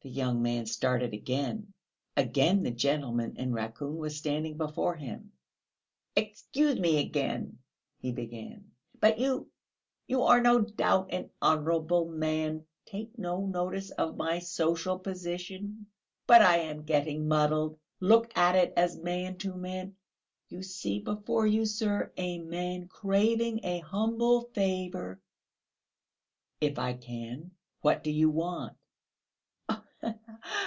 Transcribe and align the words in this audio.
The 0.00 0.10
young 0.10 0.42
man 0.42 0.66
started 0.66 1.14
again; 1.14 1.72
again 2.14 2.62
the 2.62 2.70
gentleman 2.70 3.36
in 3.38 3.54
raccoon 3.54 3.96
was 3.96 4.14
standing 4.18 4.58
before 4.58 4.94
him. 4.96 5.32
"Excuse 6.14 6.78
me 6.78 7.00
again..." 7.00 7.58
he 8.02 8.12
began, 8.12 8.70
"but 9.00 9.18
you... 9.18 9.50
you 10.06 10.20
are 10.24 10.42
no 10.42 10.60
doubt 10.60 11.10
an 11.14 11.30
honourable 11.40 12.04
man! 12.04 12.66
Take 12.84 13.16
no 13.18 13.46
notice 13.46 13.90
of 13.92 14.18
my 14.18 14.40
social 14.40 14.98
position... 14.98 15.86
but 16.26 16.42
I 16.42 16.58
am 16.58 16.82
getting 16.84 17.26
muddled... 17.26 17.78
look 17.98 18.30
at 18.36 18.56
it 18.56 18.74
as 18.76 18.98
man 18.98 19.38
to 19.38 19.54
man... 19.54 19.96
you 20.50 20.60
see 20.62 20.98
before 20.98 21.46
you, 21.46 21.64
sir, 21.64 22.12
a 22.18 22.40
man 22.40 22.88
craving 22.88 23.60
a 23.64 23.78
humble 23.78 24.50
favour...." 24.52 25.22
"If 26.60 26.78
I 26.78 26.92
can.... 26.92 27.52
What 27.80 28.04
do 28.04 28.10
you 28.10 28.28
want?" 28.28 28.76